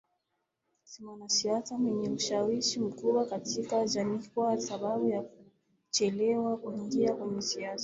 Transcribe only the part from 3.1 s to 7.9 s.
katika jamiiKwa sababu ya kuchelewa kuingia kwenye siasa